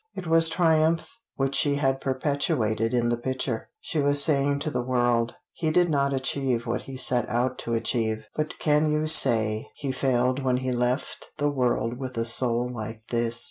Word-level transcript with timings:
It 0.15 0.25
was 0.25 0.49
triumph 0.49 1.19
which 1.35 1.53
she 1.53 1.75
had 1.75 2.01
perpetuated 2.01 2.91
in 2.91 3.09
the 3.09 3.17
picture. 3.17 3.69
She 3.81 3.99
was 3.99 4.19
saying 4.23 4.57
to 4.61 4.71
the 4.71 4.81
world 4.81 5.35
He 5.53 5.69
did 5.69 5.91
not 5.91 6.11
achieve 6.11 6.65
what 6.65 6.81
he 6.89 6.97
set 6.97 7.29
out 7.29 7.59
to 7.59 7.75
achieve, 7.75 8.25
but 8.35 8.57
can 8.57 8.91
you 8.91 9.05
say 9.05 9.67
he 9.75 9.91
failed 9.91 10.41
when 10.43 10.57
he 10.57 10.71
left 10.71 11.33
the 11.37 11.51
world 11.51 11.99
with 11.99 12.17
a 12.17 12.25
soul 12.25 12.67
like 12.67 13.09
this? 13.11 13.39